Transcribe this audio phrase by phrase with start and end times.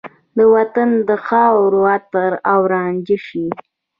[0.37, 3.45] د وطن د خاورو عطر او رانجه شي